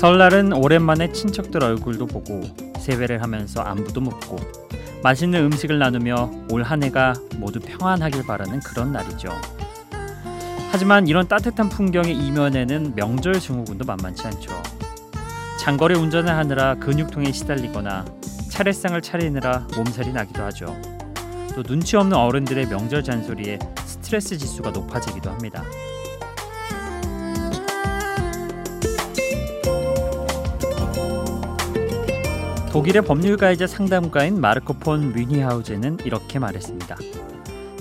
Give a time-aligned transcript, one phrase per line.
[0.00, 2.40] 설날은 오랜만에 친척들 얼굴도 보고
[2.78, 4.38] 세배를 하면서 안부도 묻고
[5.02, 9.28] 맛있는 음식을 나누며 올 한 해가 모두 평안하길 바라는 그런 날이죠.
[10.72, 14.50] 하지만 이런 따뜻한 풍경의 이면에는 명절 증후군도 만만치 않죠.
[15.58, 18.06] 장거리 운전을 하느라 근육통에 시달리거나
[18.48, 20.80] 차례상을 차리느라 몸살이 나기도 하죠.
[21.54, 25.62] 또 눈치 없는 어른들의 명절 잔소리에 스트레스 지수가 높아지기도 합니다.
[32.70, 36.96] 독일의 법률가이자 상담가인 마르코 폰 위니하우제는 이렇게 말했습니다.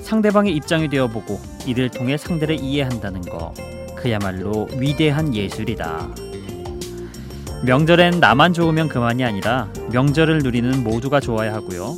[0.02, 3.54] 상대방의 입장이 되어보고 이를 통해 상대를 이해한다는 거
[3.96, 6.08] 그야말로 위대한 예술이다.
[7.66, 11.96] 명절엔 나만 좋으면 그만이 아니라 명절을 누리는 모두가 좋아야 하고요.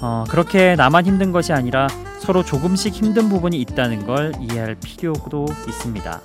[0.00, 1.88] 어, 그렇게 나만 힘든 것이 아니라
[2.20, 6.20] 서로 조금씩 힘든 부분이 있다는 걸 이해할 필요도 있습니다.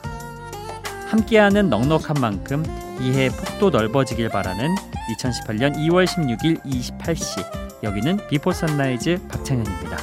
[1.09, 2.63] 함께하는 넉넉한 만큼
[3.01, 4.75] 이해 폭도 넓어지길 바라는
[5.17, 9.97] 2018년 2월 16일 28시 여기는 비포 선라이즈 박창현입니다.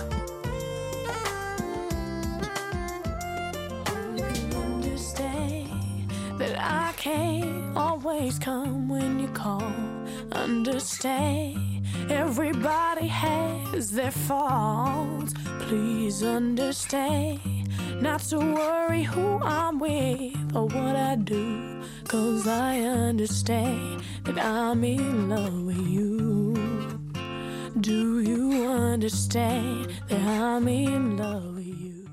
[18.01, 21.83] Not to worry who I'm with or what I do.
[22.09, 26.55] Cause I understand that I'm in love with you.
[27.81, 32.07] Do you understand that I'm in love with you?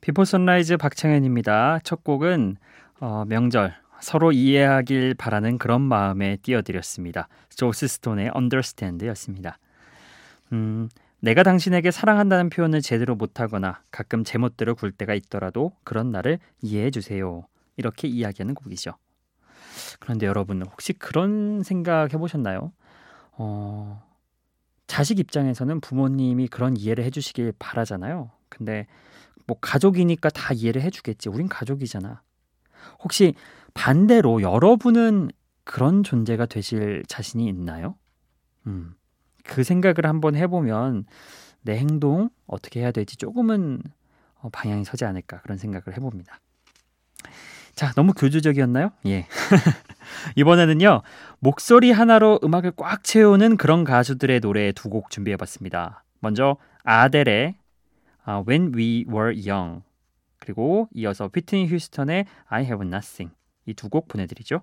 [0.00, 1.80] 비포 선라이즈 박창현입니다.
[1.82, 2.56] 첫 곡은
[3.00, 7.28] 어, 명절 서로 이해하길 바라는 그런 마음에 띄워드렸습니다.
[7.48, 9.58] 조스 스톤의 Understand였습니다.
[10.52, 16.90] 음, 내가 당신에게 사랑한다는 표현을 제대로 못하거나 가끔 제멋대로 굴 때가 있더라도 그런 나를 이해해
[16.90, 17.46] 주세요.
[17.76, 18.92] 이렇게 이야기하는 곡이죠.
[20.00, 22.72] 그런데 여러분 혹시 그런 생각 해보셨나요?
[23.32, 24.02] 어,
[24.86, 28.30] 자식 입장에서는 부모님이 그런 이해를 해주시길 바라잖아요.
[28.48, 28.86] 근데
[29.46, 31.28] 뭐 가족이니까 다 이해를 해주겠지.
[31.28, 32.22] 우린 가족이잖아.
[33.02, 33.34] 혹시
[33.72, 35.30] 반대로 여러분은
[35.64, 37.96] 그런 존재가 되실 자신이 있나요?
[38.66, 38.94] 음,
[39.46, 41.04] 그 생각을 한번 해보면
[41.62, 43.82] 내 행동 어떻게 해야 될지 조금은
[44.40, 46.38] 어, 방향이 서지 않을까 그런 생각을 해봅니다.
[47.74, 48.90] 자, 너무 교주적이었나요?
[49.06, 49.26] 예.
[50.36, 51.02] 이번에는요,
[51.40, 56.04] 목소리 하나로 음악을 꽉 채우는 그런 가수들의 노래 두 곡 준비해봤습니다.
[56.20, 57.56] 먼저 아델의
[58.28, 59.82] uh, When We Were Young
[60.38, 63.34] 그리고 이어서 피트니 휴스턴의 I Have Nothing
[63.66, 64.60] 이 두 곡 보내드리죠.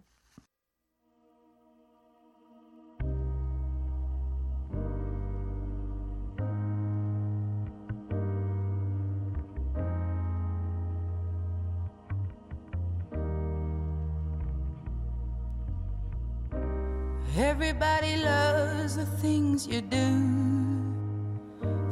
[17.38, 20.20] Everybody loves the things you do,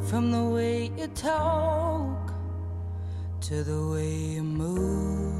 [0.06, 2.34] from the way you talk
[3.40, 5.32] to the way you move.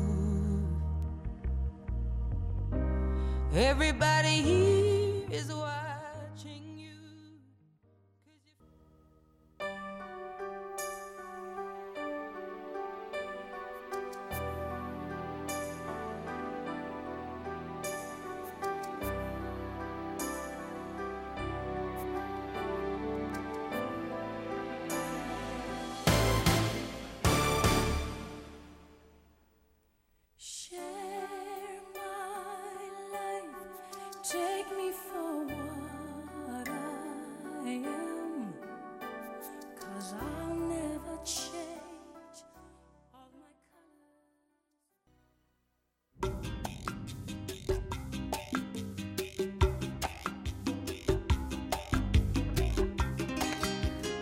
[3.54, 5.89] Everybody here is watching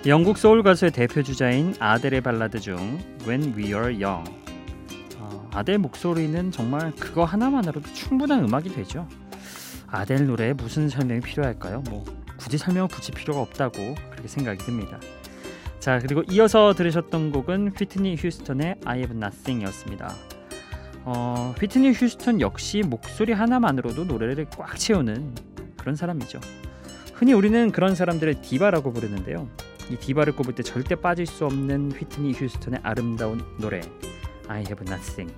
[0.08, 4.32] 영국 소울 가수의 대표 주자인 아델의 발라드 중 When We Are Young.
[5.18, 9.06] 어, 아델 목소리는 정말 그거 하나만으로도 충분한 음악이 되죠.
[9.86, 11.82] 아델 노래에 무슨 설명이 필요할까요?
[11.90, 12.06] 뭐
[12.38, 14.98] 굳이 설명을 붙일 필요가 없다고 그렇게 생각이 듭니다.
[15.78, 20.14] 자 그리고 이어서 들으셨던 곡은 휘트니 휴스턴의 I Have Nothing이었습니다.
[21.04, 25.34] 어, 휘트니 휴스턴 역시 목소리 하나만으로도 노래를 꽉 채우는
[25.76, 26.40] 그런 사람이죠.
[27.12, 29.50] 흔히 우리는 그런 사람들을 디바라고 부르는데요.
[29.90, 33.80] 이 디바를 꼽을 때 절대 빠질 수 없는 휘트니 휴스턴의 아름다운 노래
[34.48, 35.34] I Have Nothing.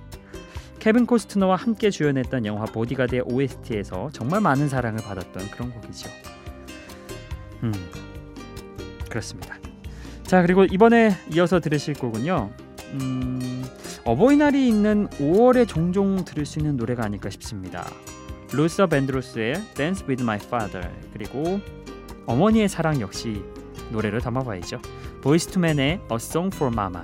[0.79, 6.09] 케빈 코스트너와 함께 주연했던 영화 보디가드의 OST에서 정말 많은 사랑을 받았던 그런 곡이죠.
[7.63, 7.71] 음,
[9.07, 9.59] 그렇습니다.
[10.23, 12.51] 자 그리고 이번에 이어서 들으실 곡은요.
[12.93, 13.63] 음,
[14.05, 17.85] 어버이날이 있는 5월에 종종 들을 수 있는 노래가 아닐까 싶습니다.
[18.51, 21.61] 루서 밴드로스의 Dance with My Father 그리고
[22.25, 23.43] 어머니의 사랑 역시
[23.91, 24.81] 노래를 담아봐야죠.
[25.21, 27.03] 보이스투맨의 A Song for Mama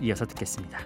[0.00, 0.78] 이어서 듣겠습니다.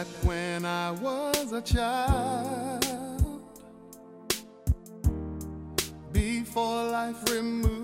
[0.00, 2.69] back when I was a child.
[7.10, 7.79] Life removed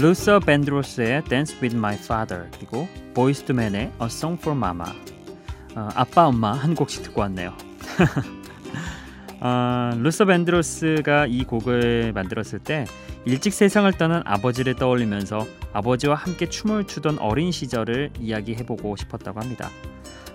[0.00, 4.92] 루서 밴드로스의 Dance with My Father 그리고 보이스투맨의 A Song for Mama
[5.74, 7.52] 어, 아빠 엄마 한 곡씩 듣고 왔네요.
[9.40, 12.84] 어, 루서 밴드로스가 이 곡을 만들었을 때
[13.24, 19.68] 일찍 세상을 떠난 아버지를 떠올리면서 아버지와 함께 춤을 추던 어린 시절을 이야기해보고 싶었다고 합니다.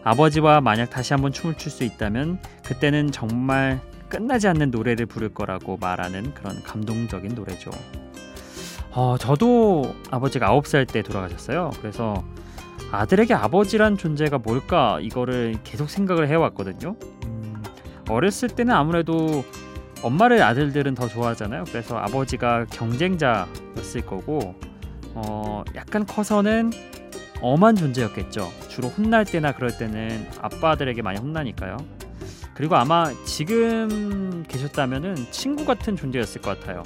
[0.03, 3.79] 아버지와 만약 다시 한번 춤을 출 수 있다면 그때는 정말
[4.09, 7.71] 끝나지 않는 노래를 부를 거라고 말하는 그런 감동적인 노래죠.
[8.95, 11.71] 어, 저도 아버지가 9살 때 돌아가셨어요.
[11.81, 12.23] 그래서
[12.91, 16.95] 아들에게 아버지란 존재가 뭘까 이거를 계속 생각을 해왔거든요.
[17.25, 17.63] 음,
[18.07, 19.43] 어렸을 때는 아무래도
[20.03, 21.63] 엄마를 아들들은 더 좋아하잖아요.
[21.69, 24.53] 그래서 아버지가 경쟁자였을 거고
[25.15, 26.71] 어, 약간 커서는
[27.41, 28.51] 엄한 존재였겠죠.
[28.69, 31.77] 주로 혼날 때나 그럴 때는 아빠들에게 많이 혼나니까요.
[32.53, 36.83] 그리고 아마 지금 계셨다면은 친구 같은 존재였을 것 같아요.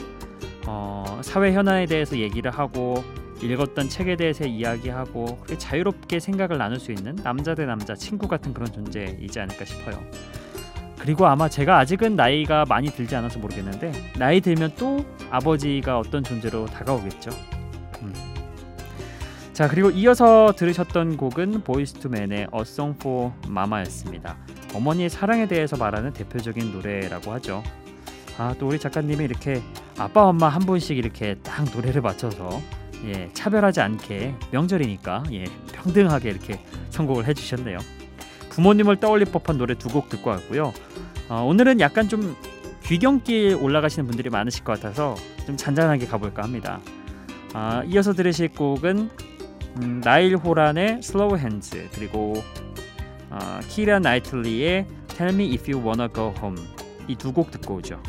[0.68, 3.04] 어, 사회 현안에 대해서 얘기를 하고
[3.42, 8.54] 읽었던 책에 대해서 이야기하고 그렇게 자유롭게 생각을 나눌 수 있는 남자 대 남자 친구 같은
[8.54, 10.00] 그런 존재이지 않을까 싶어요.
[11.00, 16.66] 그리고 아마 제가 아직은 나이가 많이 들지 않아서 모르겠는데 나이 들면 또 아버지가 어떤 존재로
[16.66, 17.30] 다가오겠죠.
[18.02, 18.14] 음.
[19.54, 24.36] 자 그리고 이어서 들으셨던 곡은 보이스투맨의 A Song for Mama였습니다.
[24.74, 27.64] 어머니의 사랑에 대해서 말하는 대표적인 노래라고 하죠.
[28.38, 29.62] 아 또 우리 작가님이 이렇게
[29.98, 32.62] 아빠 엄마 한 분씩 이렇게 딱 노래를 맞춰서
[33.06, 36.60] 예 차별하지 않게 명절이니까 예 평등하게 이렇게
[36.92, 37.78] 선곡을 해주셨네요.
[38.50, 40.74] 부모님을 떠올릴 법한 노래 두 곡 듣고 왔고요.
[41.30, 42.36] 어, 오늘은 약간 좀
[42.84, 46.80] 귀경길 올라가시는 분들이 많으실 것 같아서 좀 잔잔하게 가볼까 합니다.
[47.54, 49.10] 아, 이어서 들으실 곡은
[49.82, 52.34] 음, 나일 호란의 Slow Hands 그리고
[53.30, 56.60] 어, 키라 나이틀리의 Tell Me If You Wanna Go Home
[57.08, 58.02] 이 두 곡 듣고 오죠.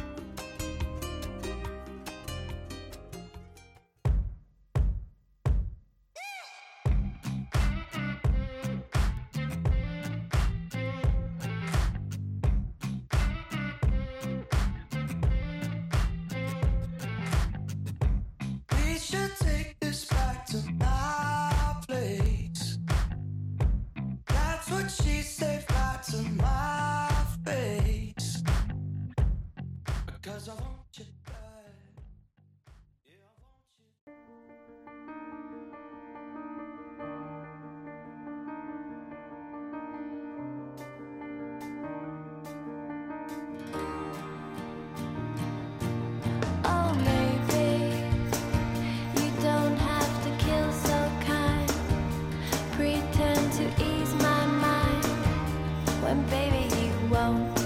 [56.08, 57.57] When, baby, you won't.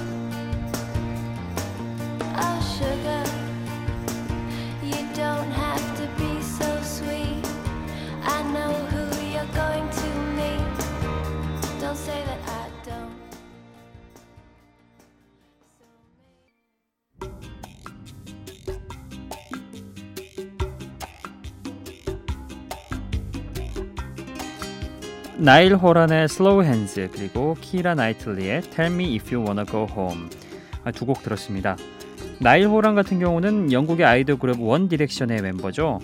[25.42, 30.28] 나일 호란의 Slow Hands 그리고 키라 나이틀리의 Tell Me If You Wanna Go Home
[30.84, 31.76] 아, 두곡 들었습니다.
[32.38, 35.99] 나일 호란 같은 경우는 영국의 아이돌 그룹 원 디렉션의 멤버죠.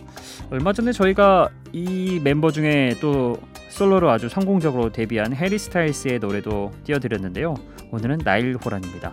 [0.51, 3.37] 얼마 전에 저희가 이 멤버 중에 또
[3.69, 7.55] 솔로로 아주 성공적으로 데뷔한 해리 스타일스의 노래도 띄워드렸는데요.
[7.93, 9.13] 오늘은 나일 호란입니다.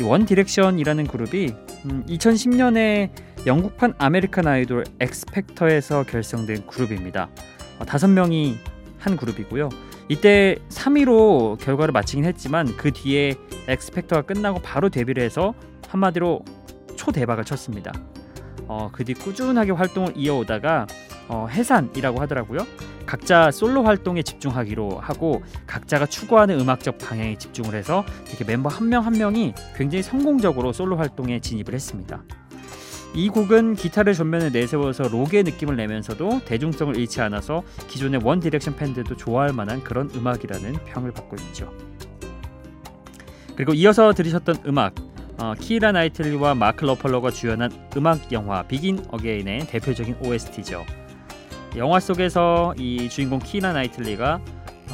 [0.00, 3.10] 이 원 디렉션이라는 그룹이 음, 2010년에
[3.46, 7.30] 영국판 아메리칸 아이돌 엑스팩터에서 결성된 그룹입니다.
[7.78, 8.58] 어, 다섯 명이
[9.00, 9.68] 한 그룹이고요.
[10.08, 13.34] 이때 3위로 결과를 마치긴 했지만 그 뒤에
[13.68, 15.54] 엑스팩터가 끝나고 바로 데뷔를 해서
[15.88, 16.44] 한마디로
[16.96, 17.92] 초대박을 쳤습니다.
[18.66, 20.86] 어, 그 뒤 꾸준하게 활동을 이어오다가
[21.28, 22.60] 어, 해산이라고 하더라고요.
[23.06, 29.14] 각자 솔로 활동에 집중하기로 하고 각자가 추구하는 음악적 방향에 집중을 해서 이렇게 멤버 한 명한
[29.14, 32.22] 명이 굉장히 성공적으로 솔로 활동에 진입을 했습니다.
[33.14, 39.16] 이 곡은 기타를 전면에 내세워서 록의 느낌을 내면서도 대중성을 잃지 않아서 기존의 원 디렉션 팬들도
[39.16, 41.72] 좋아할 만한 그런 음악이라는 평을 받고 있죠.
[43.56, 44.94] 그리고 이어서 들으셨던 음악
[45.38, 50.84] 어, 키라 나이틀리와 마크 러팔로가 주연한 음악 영화 비긴 어게인의 대표적인 OST죠.
[51.76, 54.40] 영화 속에서 이 주인공 키라 나이틀리가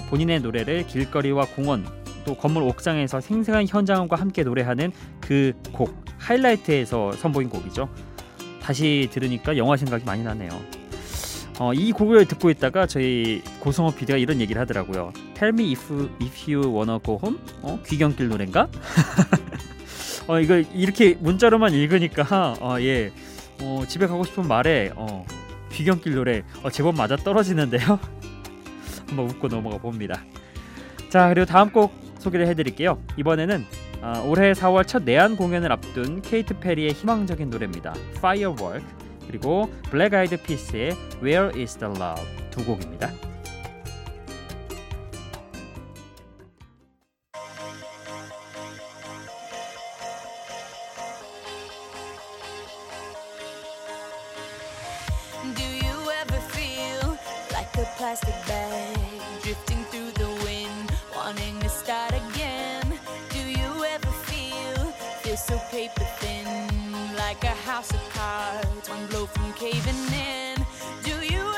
[0.09, 1.85] 본인의 노래를 길거리와 공원
[2.25, 7.89] 또 건물 옥상에서 생생한 현장과 함께 노래하는 그 곡 하이라이트에서 선보인 곡이죠.
[8.67, 10.51] 다시 들으니까 영화 생각이 많이 나네요.
[11.61, 15.13] 어, 이 곡을 듣고 있다가 저희 고성호 PD가 이런 얘기를 하더라고요.
[15.35, 17.39] Tell me if if you wanna go home.
[17.63, 18.69] 어, 귀경길 노래인가?
[20.27, 23.13] 어, 이거 이렇게 문자로만 읽으니까 어, 예.
[23.63, 25.25] 어, 집에 가고 싶은 말에 어,
[25.71, 28.01] 귀경길 노래 어, 제법 맞아 떨어지는데요.
[29.07, 30.25] 한번 웃고 넘어가 봅니다.
[31.09, 33.03] 자 그리고 다음 곡 소개를 해드릴게요.
[33.17, 33.65] 이번에는
[34.03, 37.95] 어, 올해 4월 첫 내한 공연을 앞둔 케이티 페리의 희망적인 노래입니다.
[38.17, 38.85] Firework
[39.27, 40.93] 그리고 블랙 아이드 피스의
[41.23, 43.11] Where Is the Love 두 곡입니다.
[67.67, 70.65] House of cards, one blow from caving in?
[71.03, 71.56] Do you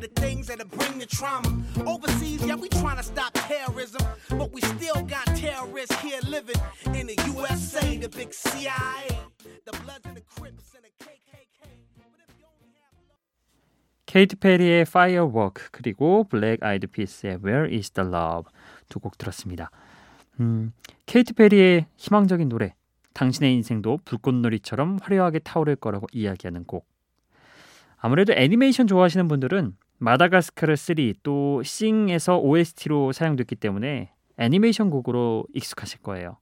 [0.00, 1.48] to things that'll bring the trauma.
[1.86, 6.60] Overseas, yeah, we trying to stop terrorism, but we still got terrorists here living
[6.94, 9.08] in the USA, the big CIA,
[9.64, 11.68] the Bloods and the Crips and the KKK.
[14.06, 18.50] 케이트 페리의 Firework 그리고 블랙 아이드 피스의 Where Is the Love
[18.88, 19.70] 두 곡 들었습니다.
[20.40, 20.72] 음,
[21.06, 22.74] 케이트 페리의 희망적인 노래
[23.14, 26.86] 당신의 인생도 불꽃놀이처럼 화려하게 타오를 거라고 이야기하는 곡
[27.98, 36.36] 아무래도 애니메이션 좋아하시는 분들은 마다가스카르 3 또 싱에서 OST로 사용됐기 때문에 애니메이션 곡으로 익숙하실 거예요.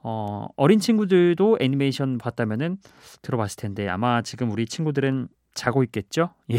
[0.00, 2.78] 어, 어린 친구들도 애니메이션 봤다면은
[3.22, 6.34] 들어봤을 텐데 아마 지금 우리 친구들은 자고 있겠죠?
[6.52, 6.58] 예.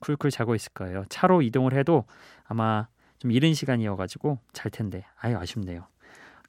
[0.00, 1.04] 쿨쿨 자고 있을 거예요.
[1.08, 2.04] 차로 이동을 해도
[2.44, 2.86] 아마
[3.18, 5.86] 좀 이른 시간이어가지고 잘 텐데 아유 아쉽네요.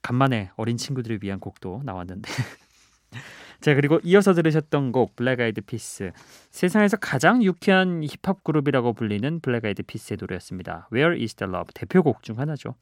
[0.01, 2.29] 간만에 어린 친구들을 위한 곡도 나왔는데.
[3.59, 6.11] 자 그리고 이어서 들으셨던 곡 블랙 아이드 피스
[6.51, 10.87] 세상에서 가장 유쾌한 힙합 그룹이라고 불리는 블랙 아이드 피스의 노래였습니다.
[10.93, 12.75] Where is the love 대표곡 중 하나죠.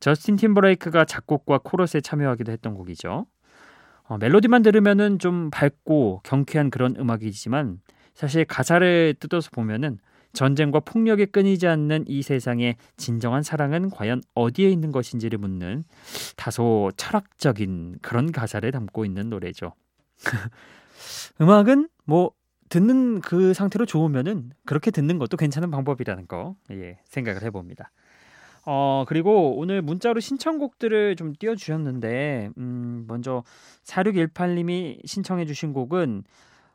[0.00, 3.26] 저스틴 팀버레이크가 작곡과 코러스에 참여하기도 했던 곡이죠.
[4.04, 7.80] 어, 멜로디만 들으면은 좀 밝고 경쾌한 그런 음악이지만
[8.14, 9.98] 사실 가사를 뜯어서 보면은
[10.32, 15.84] 전쟁과 폭력에 끊이지 않는 이 세상의 진정한 사랑은 과연 어디에 있는 것인지를 묻는
[16.36, 19.74] 다소 철학적인 그런 가사를 담고 있는 노래죠.
[21.40, 22.32] 음악은 뭐
[22.68, 27.90] 듣는 그 상태로 좋으면은 그렇게 듣는 것도 괜찮은 방법이라는 거 예, 생각을 해봅니다.
[28.66, 33.42] 어 그리고 오늘 문자로 신청곡들을 좀 띄워주셨는데 음, 먼저
[33.84, 36.24] 4618님이 신청해주신 곡은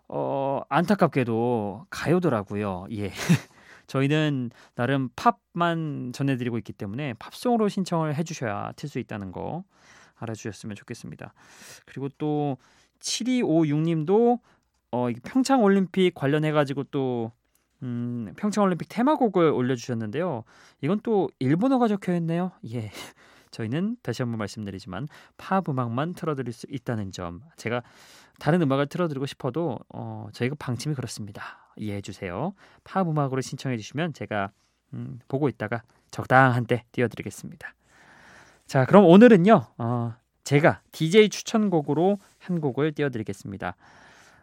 [0.08, 2.88] 어 안타깝게도 가요더라고요.
[2.92, 3.12] 예.
[3.88, 9.64] 저희는 나름 팝만 전해드리고 있기 때문에 팝송으로 신청을 해주셔야 틀 수 있다는 거
[10.16, 11.34] 알아주셨으면 좋겠습니다.
[11.86, 12.58] 그리고 또
[13.00, 14.40] 7256님도
[14.92, 17.32] 어, 이 평창 올림픽 관련해 가지고 또
[17.84, 20.44] 음, 평창 올림픽 테마곡을 올려주셨는데요.
[20.82, 22.52] 이건 또 일본어가 적혀 있네요.
[22.74, 22.92] 예.
[23.56, 25.08] 저희는 다시 한번 말씀드리지만
[25.38, 27.84] 팝 음악만 틀어드릴 수 있다는 점 제가
[28.38, 31.72] 다른 음악을 틀어드리고 싶어도 어, 저희가 방침이 그렇습니다.
[31.78, 32.54] 이해해 주세요.
[32.84, 34.52] 팝 음악으로 신청해 주시면 제가
[34.94, 37.74] 음, 보고 있다가 적당한 때 띄워드리겠습니다.
[38.66, 43.78] 자 그럼 오늘은요 어, 제가 DJ 추천곡으로 한 곡을 띄워드리겠습니다.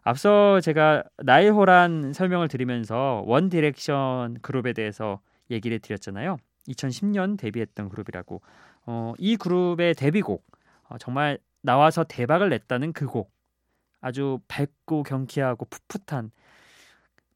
[0.04, 6.38] 앞서 제가 나일호란 설명을 드리면서 원 디렉션 그룹에 대해서 얘기를 드렸잖아요.
[6.68, 8.40] 2010년 데뷔했던 그룹이라고.
[8.86, 10.44] 어, 이 그룹의 데뷔곡
[10.88, 13.32] 어, 정말 나와서 대박을 냈다는 그 곡.
[14.00, 16.32] 아주 밝고 경쾌하고 풋풋한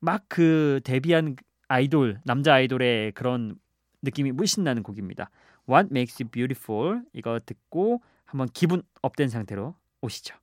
[0.01, 1.37] 막 그 데뷔한
[1.69, 3.59] 아이돌 남자 아이돌의 그런
[4.03, 5.31] 느낌이 물씬 나는 곡입니다.
[5.69, 10.35] What Makes You Beautiful 이거 듣고 한번 기분 업된 상태로 오시죠.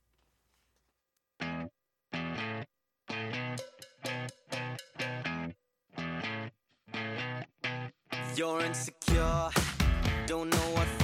[10.34, 11.03] don't know what.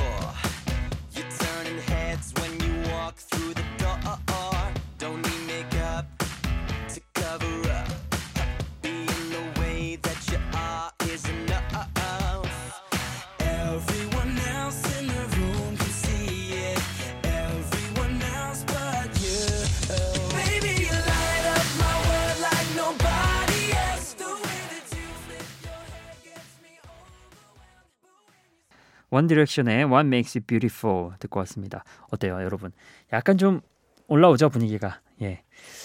[29.21, 31.85] 원 디렉션의 What Makes You Beautiful 듣고 왔습니다.
[32.11, 32.73] 어때요, 여러분?
[33.13, 33.61] 약간 좀
[34.09, 35.01] 올라오죠 분위기가.
[35.21, 35.43] 예,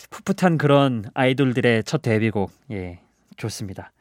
[0.09, 2.49] 풋풋한 그런 아이돌들의 첫 데뷔곡.
[2.71, 3.01] 예,
[3.35, 3.91] 좋습니다.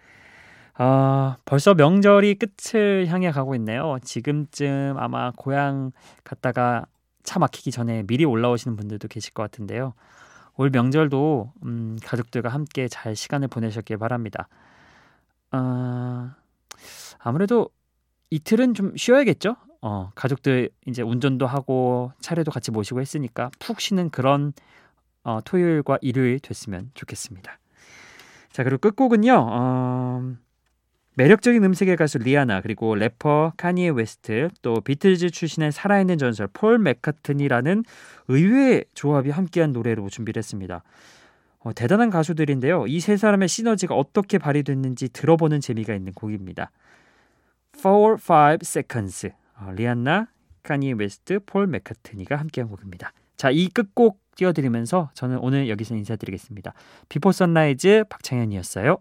[0.74, 3.98] 아, 벌써 명절이 끝을 향해 가고 있네요.
[4.04, 5.90] 지금쯤 아마 고향
[6.22, 6.86] 갔다가
[7.24, 9.94] 차 막히기 전에 미리 올라오시는 분들도 계실 것 같은데요.
[10.56, 14.46] 올 명절도 음, 가족들과 함께 잘 시간을 보내셨길 바랍니다.
[15.50, 16.36] 아,
[17.18, 17.70] 아무래도
[18.30, 19.56] 이틀은 좀 쉬어야겠죠.
[19.80, 24.52] 어, 가족들 이제 운전도 하고 차례도 같이 모시고 했으니까 푹 쉬는 그런
[25.22, 27.58] 어, 토요일과 일요일 됐으면 좋겠습니다.
[28.50, 29.34] 자 그리고 끝곡은요.
[29.36, 30.34] 어,
[31.16, 37.84] 매력적인 음색의 가수 리아나 그리고 래퍼 카니에 웨스트 또 비틀즈 출신의 살아있는 전설 폴 맥카트니라는
[38.28, 40.82] 의외의 조합이 함께한 노래로 준비를 했습니다.
[41.60, 42.86] 어, 대단한 가수들인데요.
[42.88, 46.70] 이 세 사람의 시너지가 어떻게 발휘됐는지 들어보는 재미가 있는 곡입니다.
[47.76, 50.28] 4, 5 seconds 어, 리안나,
[50.62, 53.12] 카니 웨스트, 폴 맥카트니가 함께한 곡입니다.
[53.36, 56.74] 자, 이 끝곡 띄워드리면서 저는 오늘 여기서 인사드리겠습니다.
[57.08, 58.98] 비포 선라이즈 박창현이었어요.